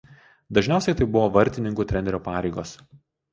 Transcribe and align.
Dažniausiai 0.57 0.97
tai 1.01 1.07
buvo 1.15 1.25
vartininkų 1.35 1.85
trenerio 1.93 2.23
pareigos. 2.29 2.75